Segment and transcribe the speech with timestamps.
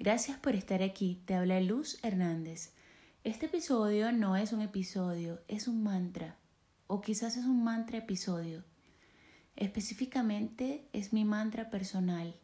[0.00, 1.22] Gracias por estar aquí.
[1.24, 2.72] Te habla Luz Hernández.
[3.22, 6.36] Este episodio no es un episodio, es un mantra.
[6.88, 8.64] O quizás es un mantra episodio.
[9.54, 12.34] Específicamente es mi mantra personal.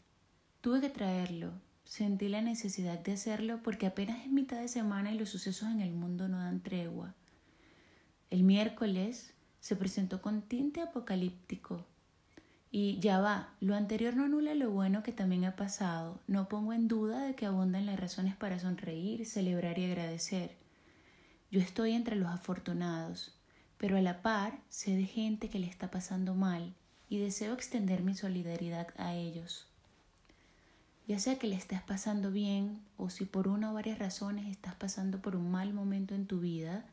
[0.61, 1.55] Tuve que traerlo.
[1.85, 5.81] Sentí la necesidad de hacerlo porque apenas es mitad de semana y los sucesos en
[5.81, 7.17] el mundo no dan tregua.
[8.31, 11.85] El miércoles se presentó con tinte apocalíptico
[12.71, 16.21] y ya va, lo anterior no anula lo bueno que también ha pasado.
[16.27, 20.57] No pongo en duda de que abundan las razones para sonreír, celebrar y agradecer.
[21.51, 23.35] Yo estoy entre los afortunados,
[23.79, 26.75] pero a la par sé de gente que le está pasando mal
[27.09, 29.69] y deseo extender mi solidaridad a ellos.
[31.07, 34.75] Ya sea que le estés pasando bien o si por una o varias razones estás
[34.75, 36.85] pasando por un mal momento en tu vida,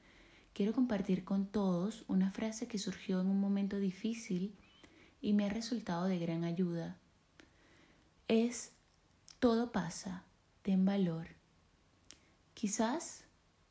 [0.54, 4.54] quiero compartir con todos una frase que surgió en un momento difícil
[5.24, 6.98] y me ha resultado de gran ayuda.
[8.28, 8.74] Es
[9.40, 10.24] todo pasa,
[10.62, 11.28] ten valor.
[12.54, 13.24] Quizás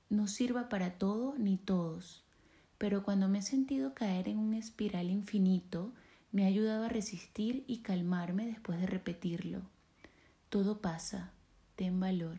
[0.09, 2.25] no sirva para todo ni todos,
[2.79, 5.93] pero cuando me he sentido caer en un espiral infinito,
[6.33, 9.61] me ha ayudado a resistir y calmarme después de repetirlo.
[10.49, 11.33] Todo pasa,
[11.77, 12.39] ten valor.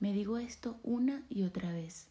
[0.00, 2.08] Me digo esto una y otra vez.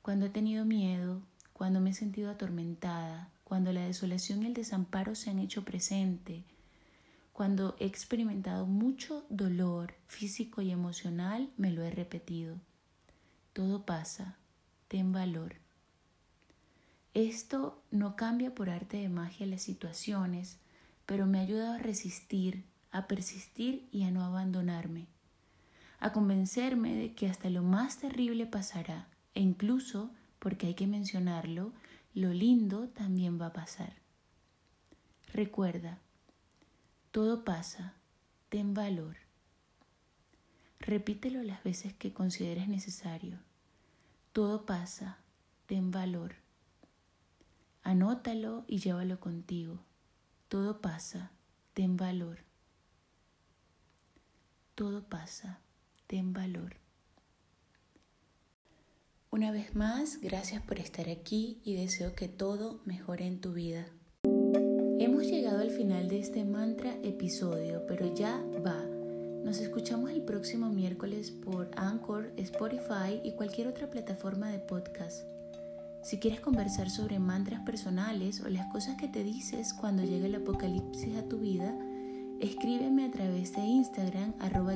[0.00, 1.20] Cuando he tenido miedo,
[1.52, 6.42] cuando me he sentido atormentada, cuando la desolación y el desamparo se han hecho presente,
[7.34, 12.56] cuando he experimentado mucho dolor físico y emocional, me lo he repetido.
[13.52, 14.38] Todo pasa,
[14.88, 15.56] ten valor.
[17.12, 20.56] Esto no cambia por arte de magia las situaciones,
[21.04, 25.08] pero me ha ayudado a resistir, a persistir y a no abandonarme,
[26.00, 31.74] a convencerme de que hasta lo más terrible pasará, e incluso, porque hay que mencionarlo,
[32.14, 33.94] lo lindo también va a pasar.
[35.32, 35.98] Recuerda,
[37.10, 37.94] todo pasa,
[38.50, 39.16] ten valor.
[40.78, 43.38] Repítelo las veces que consideres necesario.
[44.32, 45.18] Todo pasa,
[45.66, 46.34] ten valor.
[47.82, 49.80] Anótalo y llévalo contigo.
[50.48, 51.32] Todo pasa,
[51.72, 52.40] ten valor.
[54.74, 55.60] Todo pasa,
[56.06, 56.81] ten valor.
[59.34, 63.86] Una vez más, gracias por estar aquí y deseo que todo mejore en tu vida.
[64.98, 68.84] Hemos llegado al final de este mantra episodio, pero ya va.
[69.42, 75.22] Nos escuchamos el próximo miércoles por Anchor, Spotify y cualquier otra plataforma de podcast.
[76.04, 80.34] Si quieres conversar sobre mantras personales o las cosas que te dices cuando llega el
[80.34, 81.74] apocalipsis a tu vida,
[82.38, 84.74] escríbeme a través de Instagram arroba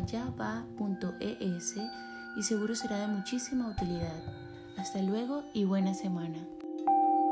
[2.38, 4.46] y seguro será de muchísima utilidad.
[4.76, 6.38] Hasta luego y buena semana.